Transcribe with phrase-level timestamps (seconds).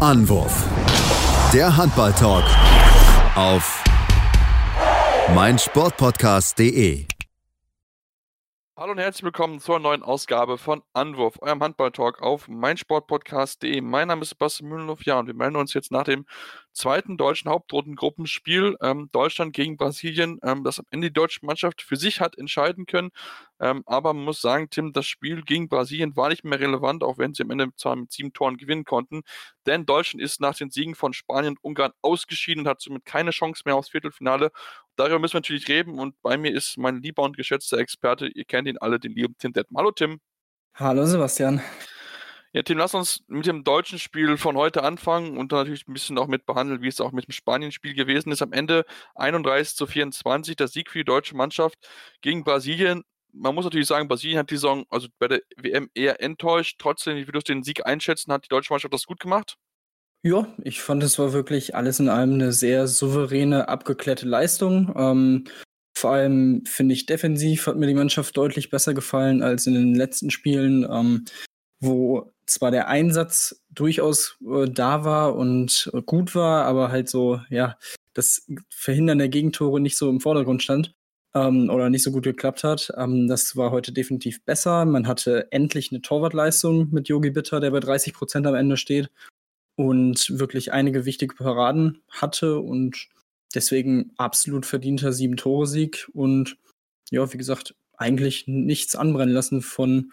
[0.00, 0.64] Anwurf.
[1.52, 2.44] Der Handball-Talk
[3.36, 3.84] auf
[5.34, 7.04] meinsportpodcast.de.
[8.78, 13.82] Hallo und herzlich willkommen zur neuen Ausgabe von Anwurf, eurem Handball-Talk auf meinsportpodcast.de.
[13.82, 16.24] Mein Name ist Sebastian Mühlenhoff, ja, und wir melden uns jetzt nach dem
[16.72, 21.96] zweiten deutschen Hauptrundengruppenspiel ähm, Deutschland gegen Brasilien, ähm, das am Ende die deutsche Mannschaft für
[21.96, 23.10] sich hat entscheiden können.
[23.60, 27.18] Ähm, aber man muss sagen, Tim, das Spiel gegen Brasilien war nicht mehr relevant, auch
[27.18, 29.22] wenn sie am Ende zwar mit sieben Toren gewinnen konnten.
[29.66, 33.30] Denn Deutschland ist nach den Siegen von Spanien und Ungarn ausgeschieden und hat somit keine
[33.30, 34.50] Chance mehr aufs Viertelfinale.
[34.96, 38.44] Darüber müssen wir natürlich reden und bei mir ist mein lieber und geschätzter Experte, ihr
[38.44, 39.80] kennt ihn alle, den lieben Tim Detman.
[39.80, 40.20] Hallo Tim.
[40.74, 41.60] Hallo Sebastian.
[42.52, 46.18] Ja, Tim, lass uns mit dem deutschen Spiel von heute anfangen und natürlich ein bisschen
[46.18, 48.42] auch mit behandeln, wie es auch mit dem Spanien-Spiel gewesen ist.
[48.42, 51.78] Am Ende 31 zu 24, der Sieg für die deutsche Mannschaft
[52.22, 53.04] gegen Brasilien.
[53.32, 56.80] Man muss natürlich sagen, Brasilien hat die Saison, also bei der WM eher enttäuscht.
[56.80, 58.32] Trotzdem, wie würdest du den Sieg einschätzen?
[58.32, 59.56] Hat die deutsche Mannschaft das gut gemacht?
[60.22, 64.92] Ja, ich fand, es war wirklich alles in allem eine sehr souveräne, abgeklärte Leistung.
[64.96, 65.44] Ähm,
[65.96, 69.94] vor allem finde ich defensiv hat mir die Mannschaft deutlich besser gefallen als in den
[69.94, 71.24] letzten Spielen, ähm,
[71.78, 77.40] wo zwar der Einsatz durchaus äh, da war und äh, gut war, aber halt so,
[77.50, 77.76] ja,
[78.14, 80.94] das Verhindern der Gegentore nicht so im Vordergrund stand
[81.34, 82.92] ähm, oder nicht so gut geklappt hat.
[82.96, 84.84] Ähm, das war heute definitiv besser.
[84.84, 89.10] Man hatte endlich eine Torwartleistung mit Yogi Bitter, der bei 30 Prozent am Ende steht
[89.76, 93.08] und wirklich einige wichtige Paraden hatte und
[93.54, 96.56] deswegen absolut verdienter Sieben-Tore-Sieg und
[97.10, 100.12] ja, wie gesagt, eigentlich nichts anbrennen lassen von,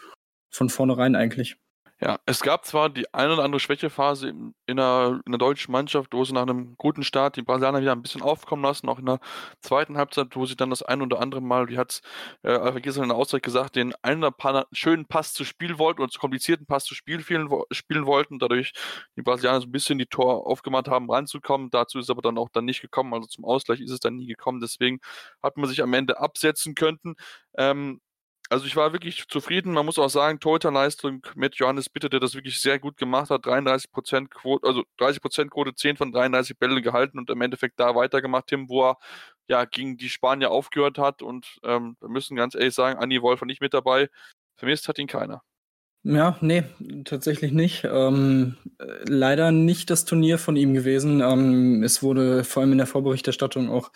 [0.50, 1.58] von vornherein eigentlich.
[2.00, 6.14] Ja, es gab zwar die eine oder andere Schwächephase in, der, in der deutschen Mannschaft,
[6.14, 9.08] wo sie nach einem guten Start die Brasilianer wieder ein bisschen aufkommen lassen, auch in
[9.08, 9.20] der
[9.62, 12.02] zweiten Halbzeit, wo sie dann das ein oder andere Mal, wie hat es
[12.44, 16.02] äh, gestern in der Auszeit gesagt, den einen oder anderen schönen Pass zu spielen wollten
[16.02, 18.74] oder zu komplizierten Pass zu spielen, spielen, spielen wollten, dadurch
[19.16, 21.72] die Brasilianer so ein bisschen die Tor aufgemacht haben, ranzukommen.
[21.72, 24.28] Dazu ist aber dann auch dann nicht gekommen, also zum Ausgleich ist es dann nie
[24.28, 25.00] gekommen, deswegen
[25.42, 27.16] hat man sich am Ende absetzen können.
[27.58, 28.02] Ähm,
[28.50, 29.74] also ich war wirklich zufrieden.
[29.74, 33.46] Man muss auch sagen, Torhüterleistung mit Johannes Bitter, der das wirklich sehr gut gemacht hat.
[33.46, 38.48] 33% Quote, also 30% Quote, 10 von 33 Bälle gehalten und im Endeffekt da weitergemacht,
[38.48, 38.98] Tim, wo er
[39.48, 41.22] ja gegen die Spanier aufgehört hat.
[41.22, 44.10] Und ähm, wir müssen ganz ehrlich sagen, Anni Wolf war nicht mit dabei.
[44.56, 45.42] Vermisst hat ihn keiner.
[46.04, 46.64] Ja, nee,
[47.04, 47.84] tatsächlich nicht.
[47.84, 51.20] Ähm, leider nicht das Turnier von ihm gewesen.
[51.22, 53.92] Ähm, es wurde vor allem in der Vorberichterstattung auch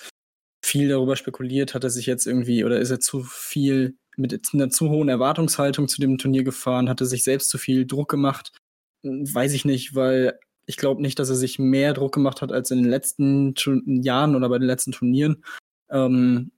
[0.64, 4.70] viel darüber spekuliert, hat er sich jetzt irgendwie oder ist er zu viel mit einer
[4.70, 8.52] zu hohen Erwartungshaltung zu dem Turnier gefahren, hatte sich selbst zu viel Druck gemacht.
[9.04, 12.72] Weiß ich nicht, weil ich glaube nicht, dass er sich mehr Druck gemacht hat als
[12.72, 13.56] in den letzten
[14.02, 15.44] Jahren oder bei den letzten Turnieren.
[15.90, 16.52] Ähm,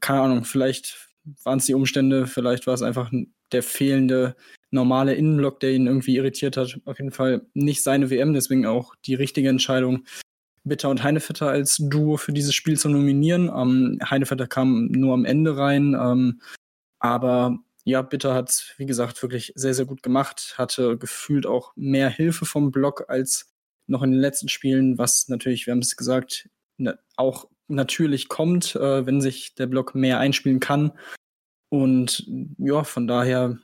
[0.00, 1.08] keine Ahnung, vielleicht
[1.42, 3.10] waren es die Umstände, vielleicht war es einfach
[3.52, 4.36] der fehlende
[4.70, 6.78] normale Innenblock, der ihn irgendwie irritiert hat.
[6.84, 10.04] Auf jeden Fall nicht seine WM, deswegen auch die richtige Entscheidung,
[10.64, 13.50] Bitter und Heinevetter als Duo für dieses Spiel zu nominieren.
[13.54, 15.96] Ähm, Heinevetter kam nur am Ende rein.
[15.98, 16.40] Ähm,
[17.04, 22.08] aber ja, Bitter hat wie gesagt, wirklich sehr, sehr gut gemacht, hatte gefühlt auch mehr
[22.08, 23.52] Hilfe vom Block als
[23.86, 26.48] noch in den letzten Spielen, was natürlich, wir haben es gesagt,
[26.78, 30.92] ne, auch natürlich kommt, äh, wenn sich der Block mehr einspielen kann.
[31.68, 32.26] Und
[32.56, 33.58] ja, von daher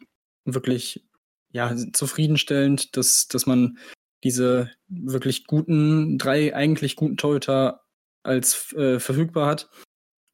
[0.45, 1.09] wirklich
[1.50, 3.79] ja, zufriedenstellend, dass, dass man
[4.23, 7.84] diese wirklich guten, drei eigentlich guten Torhüter
[8.23, 9.71] als äh, verfügbar hat.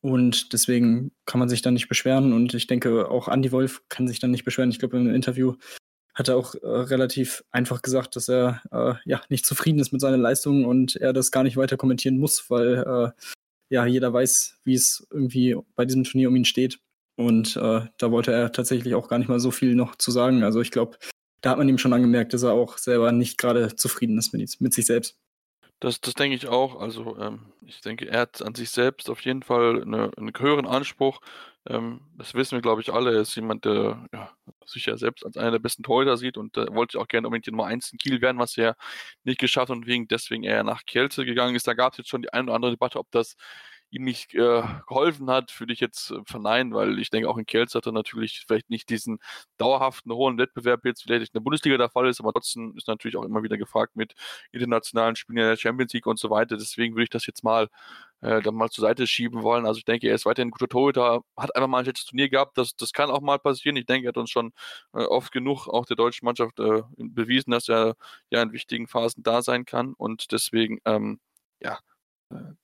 [0.06, 2.32] Und deswegen kann man sich dann nicht beschweren.
[2.32, 4.70] Und ich denke, auch Andy Wolf kann sich dann nicht beschweren.
[4.70, 5.54] Ich glaube, im Interview
[6.14, 10.00] hat er auch äh, relativ einfach gesagt, dass er äh, ja nicht zufrieden ist mit
[10.00, 13.10] seiner Leistung und er das gar nicht weiter kommentieren muss, weil äh,
[13.68, 16.78] ja jeder weiß, wie es irgendwie bei diesem Turnier um ihn steht.
[17.16, 20.44] Und äh, da wollte er tatsächlich auch gar nicht mal so viel noch zu sagen.
[20.44, 20.98] Also ich glaube,
[21.40, 24.60] da hat man ihm schon angemerkt, dass er auch selber nicht gerade zufrieden ist mit,
[24.60, 25.18] mit sich selbst.
[25.80, 26.80] Das, das denke ich auch.
[26.80, 30.66] Also ähm, ich denke, er hat an sich selbst auf jeden Fall eine, einen höheren
[30.66, 31.20] Anspruch.
[31.68, 33.14] Ähm, das wissen wir, glaube ich, alle.
[33.14, 34.30] Er ist jemand, der ja,
[34.64, 37.46] sich ja selbst als einer der besten Torhüter sieht und äh, wollte auch gerne unbedingt
[37.46, 38.76] die Nummer 1 in Kiel werden, was er
[39.24, 41.66] nicht geschafft hat und wegen deswegen er nach Kielce gegangen ist.
[41.68, 43.36] Da gab es jetzt schon die eine oder andere Debatte, ob das
[43.96, 47.46] ihm nicht äh, geholfen hat, würde ich jetzt äh, verneinen, weil ich denke, auch in
[47.46, 49.18] Kielce hat er natürlich vielleicht nicht diesen
[49.58, 53.16] dauerhaften hohen Wettbewerb jetzt, vielleicht in der Bundesliga der Fall ist, aber trotzdem ist natürlich
[53.16, 54.14] auch immer wieder gefragt mit
[54.52, 56.56] internationalen Spielen in der Champions League und so weiter.
[56.56, 57.68] Deswegen würde ich das jetzt mal
[58.20, 59.66] äh, dann mal zur Seite schieben wollen.
[59.66, 62.28] Also ich denke, er ist weiterhin ein guter Torhüter, hat einfach mal ein schlechtes Turnier
[62.28, 62.58] gehabt.
[62.58, 63.76] Das, das kann auch mal passieren.
[63.76, 64.52] Ich denke, er hat uns schon
[64.94, 67.94] äh, oft genug auch der deutschen Mannschaft äh, bewiesen, dass er
[68.30, 69.94] ja in wichtigen Phasen da sein kann.
[69.94, 71.20] Und deswegen, ähm,
[71.60, 71.78] ja,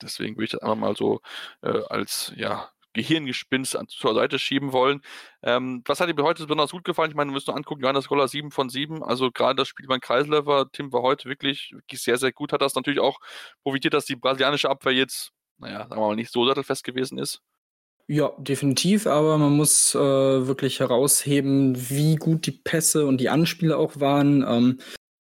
[0.01, 1.21] deswegen würde ich das einfach mal so
[1.61, 5.01] äh, als ja, Gehirngespinst zur Seite schieben wollen.
[5.41, 7.09] Ähm, was hat dir heute besonders gut gefallen?
[7.09, 9.03] Ich meine, du musst nur angucken, Johannes Goller 7 von 7.
[9.03, 12.53] Also gerade das Spiel beim Kreisläufer, Tim war heute wirklich, wirklich sehr, sehr gut.
[12.53, 13.19] Hat das natürlich auch
[13.63, 17.41] profitiert, dass die brasilianische Abwehr jetzt, naja, sagen wir mal, nicht so sattelfest gewesen ist.
[18.07, 23.77] Ja, definitiv, aber man muss äh, wirklich herausheben, wie gut die Pässe und die Anspiele
[23.77, 24.45] auch waren.
[24.45, 24.79] Ähm,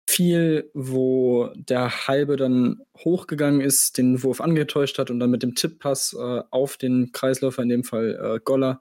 [0.07, 5.54] viel, wo der Halbe dann hochgegangen ist, den Wurf angetäuscht hat und dann mit dem
[5.54, 8.80] Tipppass äh, auf den Kreisläufer, in dem Fall äh, Goller,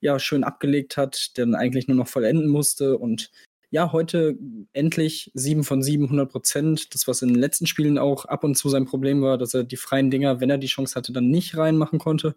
[0.00, 2.96] ja, schön abgelegt hat, der dann eigentlich nur noch vollenden musste.
[2.96, 3.30] Und
[3.70, 4.38] ja, heute
[4.72, 6.94] endlich 7 von 7, 100 Prozent.
[6.94, 9.64] Das, was in den letzten Spielen auch ab und zu sein Problem war, dass er
[9.64, 12.36] die freien Dinger, wenn er die Chance hatte, dann nicht reinmachen konnte.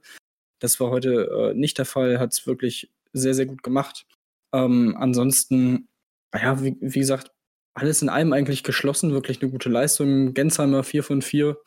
[0.60, 4.06] Das war heute äh, nicht der Fall, hat es wirklich sehr, sehr gut gemacht.
[4.54, 5.88] Ähm, ansonsten,
[6.34, 7.32] ja, wie, wie, gesagt,
[7.74, 10.34] alles in allem eigentlich geschlossen, wirklich eine gute Leistung.
[10.34, 11.58] Gensheimer 4 von 4.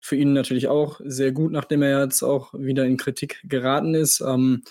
[0.00, 4.20] Für ihn natürlich auch sehr gut, nachdem er jetzt auch wieder in Kritik geraten ist.
[4.20, 4.64] Ähm,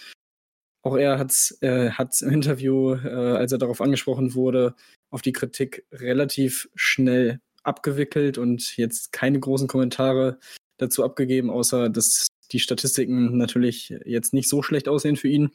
[0.84, 1.90] auch er hat es äh,
[2.22, 4.76] im Interview, äh, als er darauf angesprochen wurde,
[5.10, 10.40] auf die Kritik relativ schnell abgewickelt und jetzt keine großen Kommentare
[10.78, 15.52] dazu abgegeben, außer dass die Statistiken natürlich jetzt nicht so schlecht aussehen für ihn,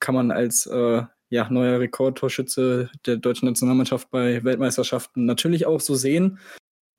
[0.00, 5.94] kann man als äh, ja, neuer Rekordtorschütze der deutschen Nationalmannschaft bei Weltmeisterschaften natürlich auch so
[5.94, 6.38] sehen.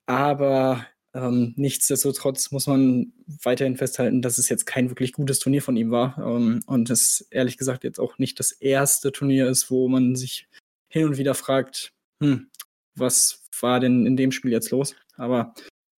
[0.06, 0.84] Aber
[1.14, 3.12] ähm, nichtsdestotrotz muss man
[3.42, 6.18] weiterhin festhalten, dass es jetzt kein wirklich gutes Turnier von ihm war.
[6.18, 10.48] Ähm, und es ehrlich gesagt jetzt auch nicht das erste Turnier ist, wo man sich
[10.88, 11.92] hin und wieder fragt,
[12.22, 12.48] hm,
[12.94, 14.96] was war denn in dem Spiel jetzt los?
[15.16, 15.54] Aber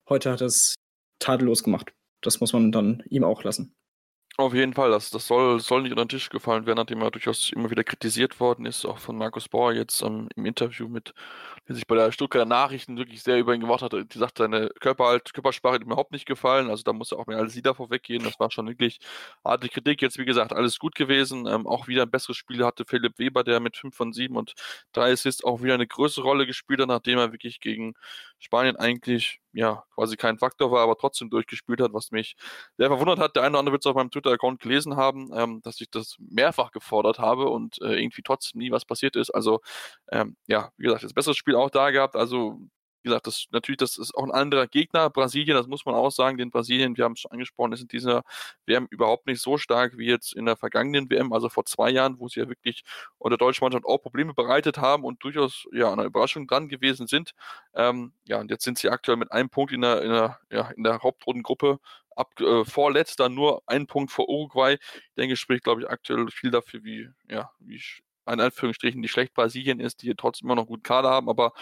[0.08, 0.75] heute hat er es
[1.20, 1.94] tadellos gemacht
[2.25, 3.75] das muss man dann ihm auch lassen.
[4.36, 7.12] Auf jeden Fall, das, das soll, soll nicht unter den Tisch gefallen werden, nachdem er
[7.12, 11.14] durchaus immer wieder kritisiert worden ist, auch von Markus Bauer jetzt ähm, im Interview mit,
[11.69, 13.92] der sich bei der Stuttgarter Nachrichten wirklich sehr über ihn gemacht hat.
[13.92, 17.28] Die sagt, seine Körperhalt, Körpersprache hat ihm überhaupt nicht gefallen, also da muss er auch
[17.28, 18.25] mehr als sie davor weggehen.
[18.25, 18.98] Das war schon wirklich
[19.44, 20.02] harte Kritik.
[20.02, 21.46] Jetzt, wie gesagt, alles gut gewesen.
[21.46, 24.54] Ähm, auch wieder ein besseres Spiel hatte Philipp Weber, der mit 5 von 7 und
[24.94, 27.94] 3 Assists auch wieder eine größere Rolle gespielt hat, nachdem er wirklich gegen
[28.44, 32.37] Spanien eigentlich ja, quasi kein Faktor war, aber trotzdem durchgespielt hat, was mich
[32.76, 33.37] sehr verwundert hat.
[33.37, 36.17] Der eine oder andere wird es auf meinem Twitter-Account gelesen haben, ähm, dass ich das
[36.19, 39.31] mehrfach gefordert habe und äh, irgendwie trotzdem nie was passiert ist.
[39.31, 39.61] Also,
[40.12, 42.17] ähm, ja, wie gesagt, das bessere Spiel auch da gehabt.
[42.17, 42.58] Also,
[43.04, 45.10] wie gesagt, das natürlich, das ist auch ein anderer Gegner.
[45.10, 47.88] Brasilien, das muss man auch sagen, den Brasilien, wir haben es schon angesprochen, ist in
[47.88, 48.22] dieser
[48.64, 52.18] WM überhaupt nicht so stark wie jetzt in der vergangenen WM, also vor zwei Jahren,
[52.18, 52.82] wo sie ja wirklich
[53.18, 57.32] unter deutscher Mannschaft auch Probleme bereitet haben und durchaus ja eine Überraschung dran gewesen sind.
[57.74, 60.70] Ähm, ja, und jetzt sind sie aktuell mit einem Punkt in der, in der, ja,
[60.70, 61.80] in der Hauptrundengruppe
[62.16, 64.78] ab, äh, vorletzter, nur ein Punkt vor Uruguay.
[64.80, 67.82] Ich denke, spricht, glaube ich, aktuell viel dafür, wie, ja, wie
[68.26, 71.52] in Anführungsstrichen, die schlecht Brasilien ist, die trotzdem immer noch gut Kader haben, aber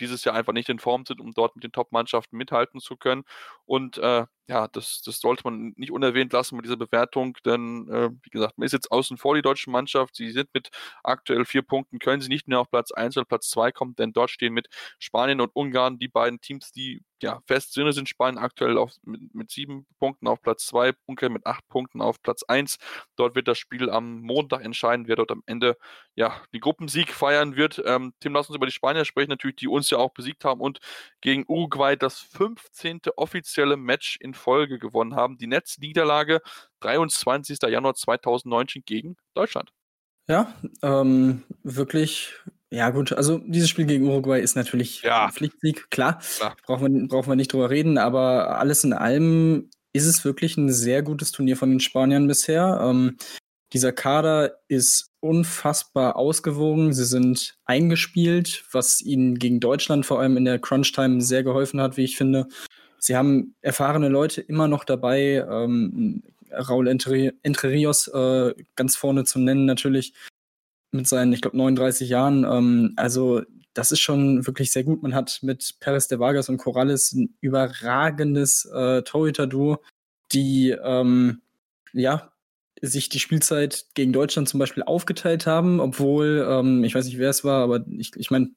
[0.00, 3.24] dieses Jahr einfach nicht in Form sind, um dort mit den Top-Mannschaften mithalten zu können.
[3.66, 8.10] Und äh, ja, das, das sollte man nicht unerwähnt lassen mit dieser Bewertung, denn äh,
[8.22, 10.16] wie gesagt, man ist jetzt außen vor die deutsche Mannschaft.
[10.16, 10.70] Sie sind mit
[11.04, 14.12] aktuell vier Punkten, können sie nicht mehr auf Platz 1 oder Platz 2 kommen, denn
[14.12, 14.68] dort stehen mit
[14.98, 19.34] Spanien und Ungarn die beiden Teams, die ja fest sind, sind Spanien aktuell auf, mit,
[19.34, 22.78] mit sieben Punkten auf Platz 2, Ungarn mit acht Punkten auf Platz 1.
[23.16, 25.76] Dort wird das Spiel am Montag entscheiden, wer dort am Ende
[26.14, 27.82] ja die Gruppensieg feiern wird.
[27.84, 30.60] Ähm, Tim, lass uns über die Spanier sprechen, natürlich, die uns ja auch besiegt haben
[30.60, 30.80] und
[31.20, 33.00] gegen Uruguay das 15.
[33.16, 35.38] offizielle Match in Folge gewonnen haben.
[35.38, 36.40] Die Netzniederlage
[36.80, 37.58] 23.
[37.68, 39.72] Januar 2019 gegen Deutschland.
[40.28, 42.34] Ja, ähm, wirklich
[42.70, 45.30] ja, gut, also dieses Spiel gegen Uruguay ist natürlich ja.
[45.30, 46.20] Pflichtsieg, klar.
[46.36, 46.56] klar.
[46.66, 50.72] Brauchen, wir, brauchen wir nicht drüber reden, aber alles in allem ist es wirklich ein
[50.72, 52.80] sehr gutes Turnier von den Spaniern bisher.
[52.80, 53.16] Ähm,
[53.72, 56.92] dieser Kader ist unfassbar ausgewogen.
[56.92, 61.96] Sie sind eingespielt, was ihnen gegen Deutschland vor allem in der Crunch-Time sehr geholfen hat,
[61.96, 62.46] wie ich finde.
[62.98, 65.44] Sie haben erfahrene Leute immer noch dabei.
[65.48, 70.14] Ähm, Raul Entre, Entre Rios äh, ganz vorne zu nennen natürlich
[70.92, 72.44] mit seinen, ich glaube, 39 Jahren.
[72.44, 73.42] Ähm, also
[73.74, 75.02] das ist schon wirklich sehr gut.
[75.02, 79.78] Man hat mit Perez de Vargas und Corrales ein überragendes äh, Torhüter-Duo,
[80.32, 81.42] die ähm,
[81.92, 82.32] ja
[82.82, 87.30] sich die Spielzeit gegen Deutschland zum Beispiel aufgeteilt haben, obwohl, ähm, ich weiß nicht, wer
[87.30, 88.50] es war, aber ich, ich meine,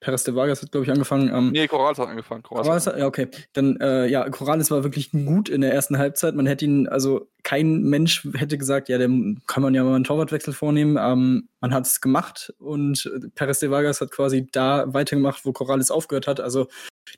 [0.00, 1.30] Perez de Vargas hat, glaube ich, angefangen.
[1.34, 2.42] Ähm, nee, Corrales hat angefangen.
[2.42, 3.28] Corrales, hat, ja, okay.
[3.54, 6.34] Dann, äh, ja, Corrales war wirklich gut in der ersten Halbzeit.
[6.34, 10.04] Man hätte ihn, also kein Mensch hätte gesagt, ja, dem kann man ja mal einen
[10.04, 10.98] Torwartwechsel vornehmen.
[11.00, 15.90] Ähm, man hat es gemacht und Perez de Vargas hat quasi da weitergemacht, wo Corrales
[15.90, 16.40] aufgehört hat.
[16.40, 16.68] Also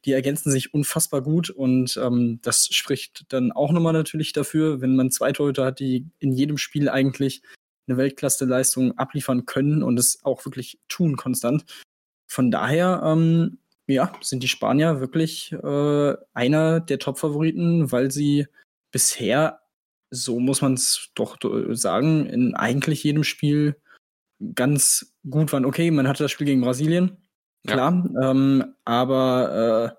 [0.04, 4.94] die ergänzen sich unfassbar gut und ähm, das spricht dann auch nochmal natürlich dafür, wenn
[4.94, 7.42] man zwei Torhüter hat, die in jedem Spiel eigentlich
[7.88, 11.64] eine Weltklasse-Leistung abliefern können und es auch wirklich tun konstant
[12.28, 18.46] von daher, ähm, ja, sind die Spanier wirklich äh, einer der Top-Favoriten, weil sie
[18.92, 19.60] bisher
[20.10, 21.38] so muss man es doch
[21.70, 23.76] sagen, in eigentlich jedem Spiel
[24.54, 25.64] ganz gut waren.
[25.64, 27.18] Okay, man hatte das Spiel gegen Brasilien,
[27.66, 28.30] klar, ja.
[28.30, 29.96] ähm, aber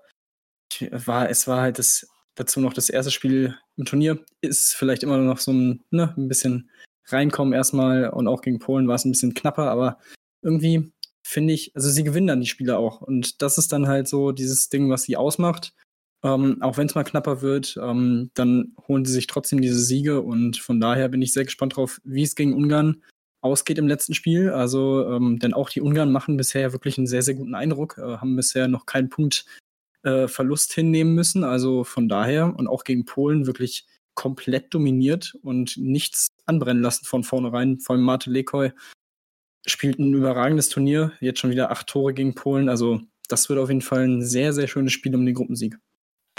[0.80, 4.24] äh, war, es war halt das, dazu noch das erste Spiel im Turnier.
[4.40, 6.70] Ist vielleicht immer noch so ein, ne, ein bisschen
[7.06, 9.98] reinkommen erstmal und auch gegen Polen war es ein bisschen knapper, aber
[10.42, 14.08] irgendwie finde ich, also sie gewinnen dann die Spiele auch und das ist dann halt
[14.08, 15.74] so dieses Ding, was sie ausmacht.
[16.22, 20.20] Ähm, auch wenn es mal knapper wird, ähm, dann holen sie sich trotzdem diese Siege
[20.20, 23.02] und von daher bin ich sehr gespannt drauf, wie es gegen Ungarn
[23.40, 24.50] ausgeht im letzten Spiel.
[24.50, 28.18] Also, ähm, denn auch die Ungarn machen bisher wirklich einen sehr, sehr guten Eindruck, äh,
[28.18, 29.46] haben bisher noch keinen Punkt
[30.02, 31.44] äh, Verlust hinnehmen müssen.
[31.44, 37.24] Also von daher und auch gegen Polen wirklich komplett dominiert und nichts anbrennen lassen von
[37.24, 37.80] vornherein.
[37.80, 38.72] Vor allem Mate Lekoi
[39.66, 42.68] spielt ein überragendes Turnier, jetzt schon wieder acht Tore gegen Polen.
[42.68, 45.78] Also das wird auf jeden Fall ein sehr, sehr schönes Spiel um den Gruppensieg.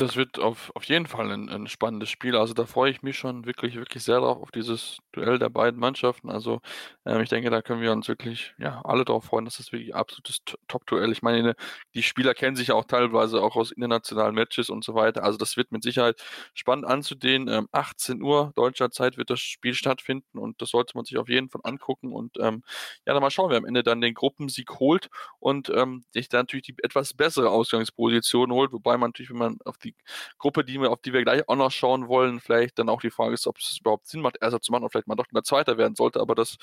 [0.02, 2.36] Das wird auf, auf jeden Fall ein, ein spannendes Spiel.
[2.36, 5.80] Also da freue ich mich schon wirklich, wirklich sehr drauf, auf dieses Duell der beiden
[5.80, 6.32] Mannschaften.
[6.32, 6.60] Also
[7.06, 9.46] ähm, ich denke, da können wir uns wirklich ja, alle darauf freuen.
[9.46, 11.12] Das ist wirklich absolutes Top-Duell.
[11.12, 11.54] Ich meine,
[11.94, 15.24] die Spieler kennen sich ja auch teilweise auch aus internationalen Matches und so weiter.
[15.24, 16.24] Also das wird mit Sicherheit
[16.56, 17.48] spannend anzudehnen.
[17.48, 21.30] Ähm, 18 Uhr deutscher Zeit wird das Spiel stattfinden und das sollte man sich auf
[21.30, 22.12] jeden Fall angucken.
[22.12, 22.64] Und ähm,
[23.06, 26.42] ja, dann mal schauen, wer am Ende dann den Gruppensieg holt und ähm, sich dann
[26.42, 28.72] natürlich die etwas bessere Ausgangsposition holt.
[28.72, 30.04] Wobei man natürlich, wenn man auf die die
[30.38, 33.12] Gruppe, die wir, auf die wir gleich auch noch schauen wollen, vielleicht dann auch die
[33.12, 35.44] Frage ist, ob es überhaupt Sinn macht, Erster zu machen und vielleicht mal doch mal
[35.44, 36.58] Zweiter werden sollte, aber das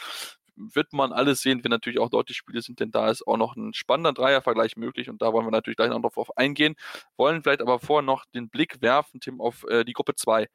[0.59, 3.57] wird man alles sehen, wenn natürlich auch die Spiele sind, denn da ist auch noch
[3.57, 5.09] ein spannender Dreiervergleich möglich.
[5.09, 6.75] Und da wollen wir natürlich gleich noch drauf eingehen,
[7.17, 10.49] wollen vielleicht aber vorher noch den Blick werfen, Tim, auf äh, die Gruppe 2.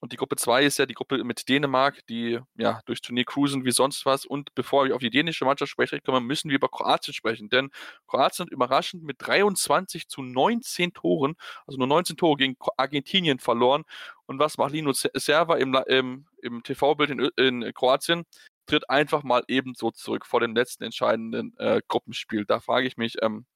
[0.00, 3.64] Und die Gruppe 2 ist ja die Gruppe mit Dänemark, die ja durchs Turnier cruisen
[3.64, 4.26] wie sonst was.
[4.26, 7.48] Und bevor wir auf die dänische Mannschaft sprechen kommen, müssen wir über Kroatien sprechen.
[7.48, 7.70] Denn
[8.06, 11.34] Kroatien hat überraschend mit 23 zu 19 Toren,
[11.66, 13.84] also nur 19 Tore gegen Argentinien verloren.
[14.26, 18.24] Und was macht Lino Serva im, im, im TV-Bild in, in Kroatien?
[18.66, 22.44] Tritt einfach mal ebenso zurück vor dem letzten entscheidenden äh, Gruppenspiel.
[22.44, 23.46] Da frage ich mich, ähm,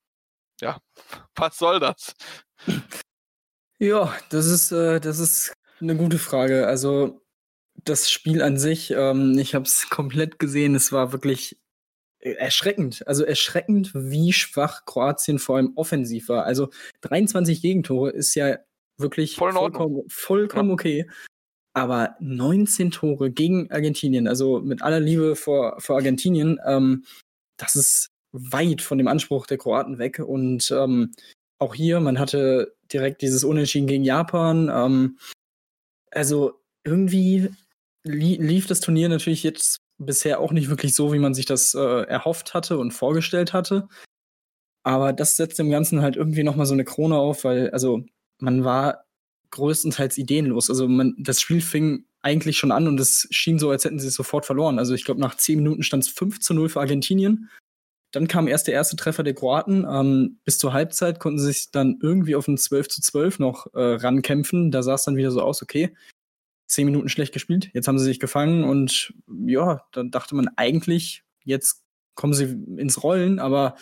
[0.61, 0.79] ja,
[1.35, 2.15] was soll das?
[3.79, 6.67] Ja, das ist, äh, das ist eine gute Frage.
[6.67, 7.21] Also
[7.85, 10.75] das Spiel an sich, ähm, ich habe es komplett gesehen.
[10.75, 11.59] Es war wirklich
[12.21, 13.07] erschreckend.
[13.07, 16.45] Also erschreckend, wie schwach Kroatien vor allem offensiv war.
[16.45, 16.71] Also
[17.03, 18.59] 23 Gegentore ist ja
[18.99, 20.75] wirklich Voll vollkommen, vollkommen ja.
[20.75, 21.11] okay.
[21.73, 27.05] Aber 19 Tore gegen Argentinien, also mit aller Liebe vor, vor Argentinien, ähm,
[27.57, 30.19] das ist weit von dem Anspruch der Kroaten weg.
[30.19, 31.13] Und ähm,
[31.59, 34.71] auch hier, man hatte direkt dieses Unentschieden gegen Japan.
[34.73, 35.19] Ähm,
[36.11, 37.51] also irgendwie
[38.05, 41.75] li lief das Turnier natürlich jetzt bisher auch nicht wirklich so, wie man sich das
[41.75, 43.89] äh, erhofft hatte und vorgestellt hatte.
[44.83, 48.05] Aber das setzt dem Ganzen halt irgendwie nochmal so eine Krone auf, weil, also,
[48.39, 49.05] man war
[49.51, 50.71] größtenteils ideenlos.
[50.71, 54.09] Also, man, das Spiel fing eigentlich schon an und es schien so, als hätten sie
[54.09, 54.79] es sofort verloren.
[54.79, 57.51] Also, ich glaube, nach zehn Minuten stand es 5 zu 0 für Argentinien.
[58.13, 59.87] Dann kam erst der erste Treffer der Kroaten.
[59.89, 63.67] Ähm, bis zur Halbzeit konnten sie sich dann irgendwie auf ein 12 zu 12 noch
[63.75, 64.71] äh, rankämpfen.
[64.71, 65.95] Da sah es dann wieder so aus, okay,
[66.71, 71.25] zehn Minuten schlecht gespielt, jetzt haben sie sich gefangen und ja, dann dachte man eigentlich,
[71.45, 71.83] jetzt
[72.15, 72.45] kommen sie
[72.77, 73.75] ins Rollen, aber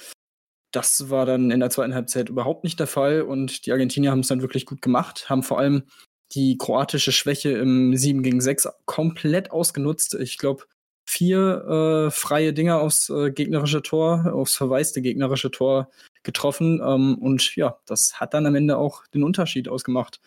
[0.73, 4.21] das war dann in der zweiten Halbzeit überhaupt nicht der Fall und die Argentinier haben
[4.21, 5.85] es dann wirklich gut gemacht, haben vor allem
[6.33, 10.15] die kroatische Schwäche im 7 gegen 6 komplett ausgenutzt.
[10.15, 10.65] Ich glaube,
[11.09, 15.89] vier äh, freie Dinger aufs äh, gegnerische Tor, aufs verwaiste gegnerische Tor
[16.23, 16.83] getroffen.
[16.85, 20.21] Ähm, und ja, das hat dann am Ende auch den Unterschied ausgemacht.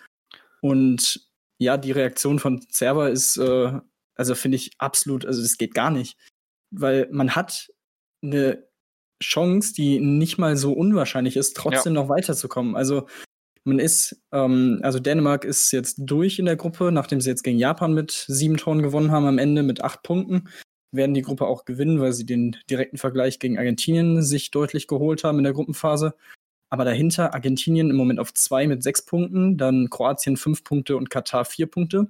[0.59, 3.73] Und ja, die Reaktion von Server ist, äh,
[4.15, 6.17] also finde ich absolut, also das geht gar nicht.
[6.71, 7.71] Weil man hat
[8.23, 8.67] eine
[9.21, 12.01] Chance, die nicht mal so unwahrscheinlich ist, trotzdem ja.
[12.01, 12.75] noch weiterzukommen.
[12.75, 13.05] Also
[13.65, 17.59] man ist, ähm, also Dänemark ist jetzt durch in der Gruppe, nachdem sie jetzt gegen
[17.59, 20.49] Japan mit sieben Toren gewonnen haben, am Ende mit acht Punkten
[20.91, 25.23] werden die Gruppe auch gewinnen, weil sie den direkten Vergleich gegen Argentinien sich deutlich geholt
[25.23, 26.13] haben in der Gruppenphase.
[26.69, 31.09] Aber dahinter Argentinien im Moment auf zwei mit sechs Punkten, dann Kroatien fünf Punkte und
[31.09, 32.07] Katar vier Punkte.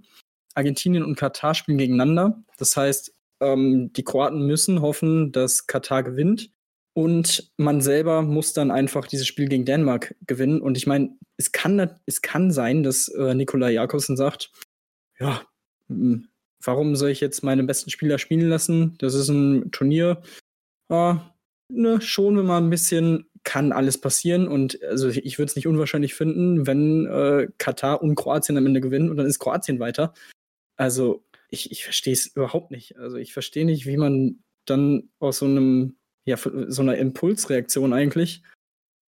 [0.54, 2.44] Argentinien und Katar spielen gegeneinander.
[2.58, 6.52] Das heißt, ähm, die Kroaten müssen hoffen, dass Katar gewinnt.
[6.94, 10.62] Und man selber muss dann einfach dieses Spiel gegen Dänemark gewinnen.
[10.62, 14.52] Und ich meine, es kann, es kann sein, dass äh, Nikolai Jakobsen sagt,
[15.18, 15.42] ja,
[16.64, 18.96] warum soll ich jetzt meine besten Spieler spielen lassen?
[19.00, 20.22] Das ist ein Turnier.
[20.90, 21.34] Ja,
[21.70, 24.48] ne, schon wir mal ein bisschen, kann alles passieren.
[24.48, 28.82] Und also ich würde es nicht unwahrscheinlich finden, wenn äh, Katar und Kroatien am Ende
[28.82, 30.14] gewinnen und dann ist Kroatien weiter.
[30.78, 32.98] Also ich, ich verstehe es überhaupt nicht.
[32.98, 38.44] Also ich verstehe nicht, wie man dann aus so einem, ja, so einer Impulsreaktion eigentlich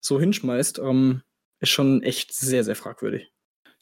[0.00, 0.78] so hinschmeißt.
[0.78, 1.22] Ähm,
[1.60, 3.32] ist schon echt sehr, sehr fragwürdig.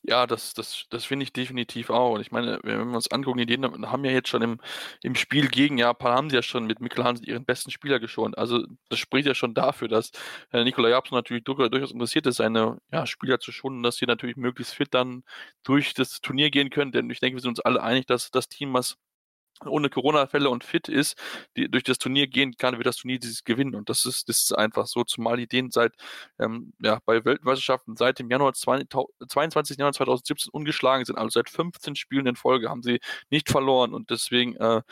[0.02, 2.14] Ja, das, das, das finde ich definitiv auch.
[2.14, 4.60] Und ich meine, wenn wir uns angucken, die Dänen haben ja jetzt schon im,
[5.02, 8.38] im Spiel gegen Japan, haben sie ja schon mit Mikkel Hansen ihren besten Spieler geschont.
[8.38, 10.10] Also das spricht ja schon dafür, dass
[10.52, 14.36] äh, Nikola Japson natürlich durchaus interessiert ist, seine ja, Spieler zu schonen, dass sie natürlich
[14.36, 15.24] möglichst fit dann
[15.64, 16.92] durch das Turnier gehen können.
[16.92, 18.96] Denn ich denke, wir sind uns alle einig, dass das Team, was
[19.66, 21.16] ohne Corona-Fälle und fit ist,
[21.56, 23.74] die durch das Turnier gehen kann, wird das Turnier dieses gewinnen.
[23.74, 25.94] Und das ist, das ist einfach so, zumal die Dänen seit,
[26.38, 29.78] ähm, ja, bei Weltmeisterschaften seit dem Januar 22.
[29.78, 31.16] Januar 2017 ungeschlagen sind.
[31.16, 33.00] Also seit 15 Spielen in Folge haben sie
[33.30, 34.82] nicht verloren und deswegen äh,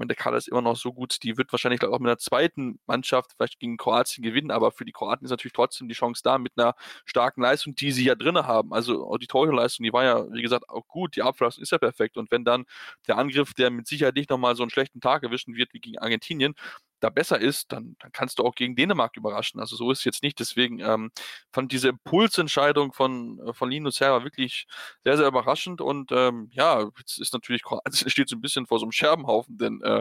[0.00, 2.80] meine, der Kader ist immer noch so gut, die wird wahrscheinlich auch mit einer zweiten
[2.86, 6.38] Mannschaft vielleicht gegen Kroatien gewinnen, aber für die Kroaten ist natürlich trotzdem die Chance da
[6.38, 8.72] mit einer starken Leistung, die sie ja drin haben.
[8.72, 12.16] Also die Torhüterleistung, die war ja, wie gesagt, auch gut, die Abwehrleistung ist ja perfekt
[12.16, 12.64] und wenn dann
[13.06, 15.98] der Angriff, der mit Sicherheit nicht nochmal so einen schlechten Tag erwischen wird wie gegen
[15.98, 16.54] Argentinien,
[17.00, 19.60] da besser ist, dann, dann kannst du auch gegen Dänemark überraschen.
[19.60, 20.38] Also so ist es jetzt nicht.
[20.38, 21.10] Deswegen ähm,
[21.52, 24.66] fand diese Impulsentscheidung von, äh, von Linus Serra wirklich
[25.04, 25.80] sehr, sehr überraschend.
[25.80, 29.58] Und ähm, ja, jetzt ist natürlich Kroatien steht so ein bisschen vor so einem Scherbenhaufen,
[29.58, 30.00] denn äh,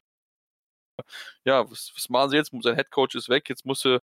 [1.46, 2.52] ja, was, was machen sie jetzt?
[2.62, 4.02] Sein Headcoach ist weg, jetzt musste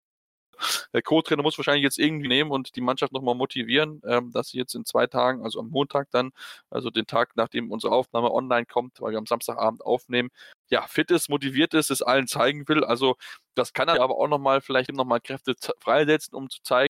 [0.92, 4.58] der Co-Trainer muss wahrscheinlich jetzt irgendwie nehmen und die Mannschaft nochmal motivieren, ähm, dass sie
[4.58, 6.30] jetzt in zwei Tagen, also am Montag dann,
[6.70, 10.30] also den Tag, nachdem unsere Aufnahme online kommt, weil wir am Samstagabend aufnehmen,
[10.70, 12.84] ja, fit ist, motiviert ist, es allen zeigen will.
[12.84, 13.16] Also
[13.54, 16.88] das kann er aber auch nochmal vielleicht nochmal Kräfte freisetzen, um zu zeigen.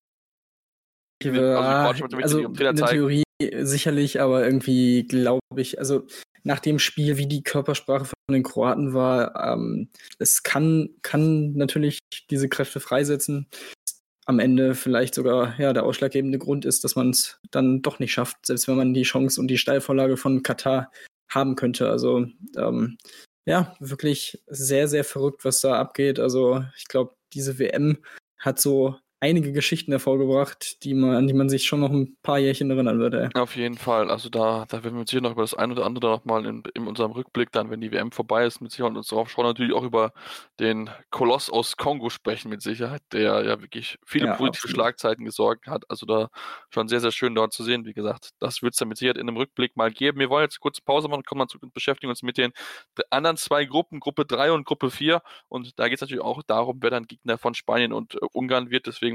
[1.23, 6.05] Ja, also, also in der Theorie sicherlich, aber irgendwie glaube ich, also
[6.45, 11.99] nach dem Spiel, wie die Körpersprache von den Kroaten war, ähm, es kann, kann natürlich
[12.29, 13.47] diese Kräfte freisetzen.
[14.27, 18.13] Am Ende vielleicht sogar ja, der ausschlaggebende Grund ist, dass man es dann doch nicht
[18.13, 20.91] schafft, selbst wenn man die Chance und die Steilvorlage von Katar
[21.29, 21.89] haben könnte.
[21.89, 22.97] Also ähm,
[23.45, 26.19] ja, wirklich sehr, sehr verrückt, was da abgeht.
[26.19, 28.03] Also ich glaube, diese WM
[28.37, 32.37] hat so einige Geschichten hervorgebracht, die man, an die man sich schon noch ein paar
[32.37, 33.29] Jährchen erinnern würde.
[33.33, 34.11] Auf jeden Fall.
[34.11, 36.63] Also da, da werden wir uns hier noch über das ein oder andere nochmal in,
[36.75, 39.73] in unserem Rückblick dann, wenn die WM vorbei ist, mit Sicherheit uns darauf schauen, natürlich
[39.73, 40.13] auch über
[40.59, 44.75] den Koloss aus Kongo sprechen, mit Sicherheit, der ja wirklich viele ja, politische absolut.
[44.75, 45.83] Schlagzeiten gesorgt hat.
[45.89, 46.29] Also da
[46.69, 47.85] schon sehr, sehr schön dort zu sehen.
[47.85, 50.19] Wie gesagt, das wird es dann mit Sicherheit in einem Rückblick mal geben.
[50.19, 52.51] Wir wollen jetzt kurz Pause machen und kommen dann zurück und beschäftigen uns mit den
[53.09, 55.21] anderen zwei Gruppen, Gruppe 3 und Gruppe 4.
[55.47, 58.69] Und da geht es natürlich auch darum, wer dann Gegner von Spanien und äh, Ungarn
[58.69, 58.87] wird.
[58.87, 59.14] Deswegen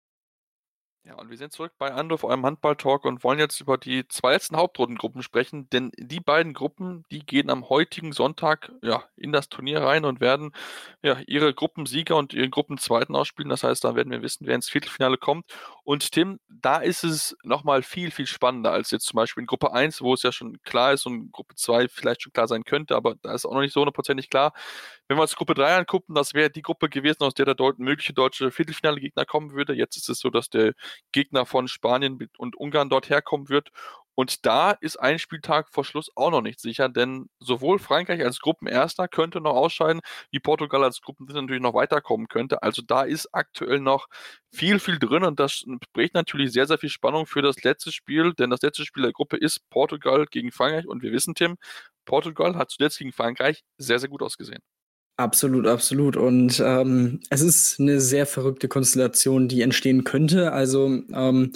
[1.21, 4.57] Und wir sind zurück bei Andorf, eurem Handball-Talk und wollen jetzt über die zwei letzten
[4.57, 9.83] Hauptrundengruppen sprechen, denn die beiden Gruppen, die gehen am heutigen Sonntag ja, in das Turnier
[9.83, 10.51] rein und werden
[11.03, 13.51] ja, ihre Gruppensieger und ihren Gruppenzweiten ausspielen.
[13.51, 15.45] Das heißt, da werden wir wissen, wer ins Viertelfinale kommt.
[15.83, 19.73] Und Tim, da ist es nochmal viel, viel spannender als jetzt zum Beispiel in Gruppe
[19.73, 22.95] 1, wo es ja schon klar ist und Gruppe 2 vielleicht schon klar sein könnte,
[22.95, 24.53] aber da ist auch noch nicht so hundertprozentig klar.
[25.07, 27.79] Wenn wir uns Gruppe 3 angucken, das wäre die Gruppe gewesen, aus der der Deut
[27.79, 29.73] mögliche deutsche Viertelfinale-Gegner kommen würde.
[29.73, 30.73] Jetzt ist es so, dass der
[31.11, 33.69] Gegner von Spanien und Ungarn dort herkommen wird.
[34.15, 38.39] Und da ist ein Spieltag vor Schluss auch noch nicht sicher, denn sowohl Frankreich als
[38.39, 42.61] Gruppenerster könnte noch ausscheiden, wie Portugal als Gruppendritter natürlich noch weiterkommen könnte.
[42.61, 44.07] Also da ist aktuell noch
[44.51, 48.33] viel, viel drin und das spricht natürlich sehr, sehr viel Spannung für das letzte Spiel,
[48.33, 51.57] denn das letzte Spiel der Gruppe ist Portugal gegen Frankreich und wir wissen, Tim,
[52.05, 54.59] Portugal hat zuletzt gegen Frankreich sehr, sehr gut ausgesehen.
[55.17, 56.17] Absolut, absolut.
[56.17, 60.51] Und ähm, es ist eine sehr verrückte Konstellation, die entstehen könnte.
[60.51, 61.53] Also ähm,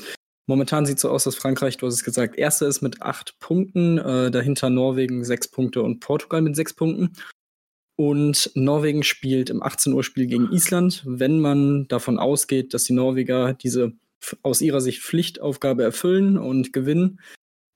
[0.47, 3.37] momentan sieht es so aus, dass Frankreich, du hast es gesagt, erster ist mit acht
[3.39, 7.13] Punkten, äh, dahinter Norwegen sechs Punkte und Portugal mit sechs Punkten.
[7.97, 11.03] Und Norwegen spielt im 18 Uhr Spiel gegen Island.
[11.05, 13.93] Wenn man davon ausgeht, dass die Norweger diese
[14.41, 17.19] aus ihrer Sicht Pflichtaufgabe erfüllen und gewinnen,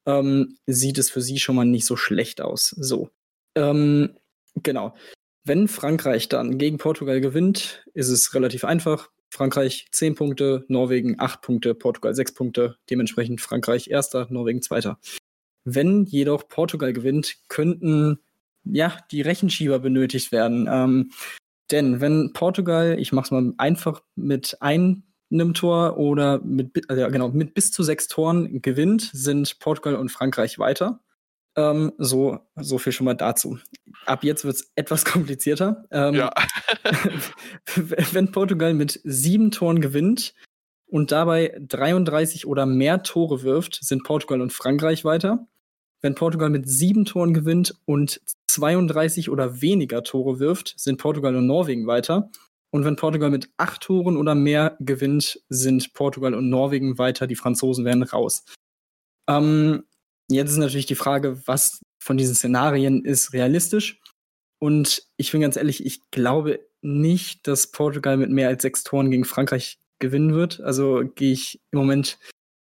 [0.06, 2.70] ähm, sieht es für sie schon mal nicht so schlecht aus.
[2.70, 3.10] So.
[3.56, 4.16] Ähm,
[4.56, 4.96] genau.
[5.46, 9.10] Wenn Frankreich dann gegen Portugal gewinnt, ist es relativ einfach.
[9.30, 15.00] Frankreich 10 Punkte, Norwegen 8 Punkte, Portugal 6 Punkte, dementsprechend Frankreich erster, Norwegen zweiter.
[15.64, 18.20] Wenn jedoch Portugal gewinnt, könnten
[18.64, 20.68] ja die Rechenschieber benötigt werden.
[20.70, 21.12] Ähm,
[21.72, 25.04] denn wenn Portugal, ich mache es mal einfach mit einem
[25.54, 30.58] Tor oder mit, also genau, mit bis zu sechs Toren gewinnt, sind Portugal und Frankreich
[30.58, 31.02] weiter.
[31.56, 33.58] Ähm, so, so viel schon mal dazu.
[34.06, 35.86] Ab jetzt wird es etwas komplizierter.
[35.92, 36.32] Ähm, ja.
[37.76, 40.34] wenn Portugal mit sieben Toren gewinnt
[40.88, 45.48] und dabei 33 oder mehr Tore wirft, sind Portugal und Frankreich weiter.
[46.02, 51.46] Wenn Portugal mit sieben Toren gewinnt und 32 oder weniger Tore wirft, sind Portugal und
[51.46, 52.32] Norwegen weiter.
[52.72, 57.28] Und wenn Portugal mit acht Toren oder mehr gewinnt, sind Portugal und Norwegen weiter.
[57.28, 58.46] Die Franzosen werden raus.
[59.28, 59.84] Ähm,
[60.30, 64.00] jetzt ist natürlich die Frage, was von diesen Szenarien ist realistisch.
[64.60, 69.12] Und ich bin ganz ehrlich, ich glaube nicht, dass Portugal mit mehr als sechs Toren
[69.12, 70.62] gegen Frankreich gewinnen wird.
[70.62, 72.20] Also gehe ich im Moment,